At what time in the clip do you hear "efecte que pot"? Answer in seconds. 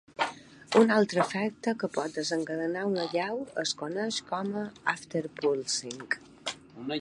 1.23-2.15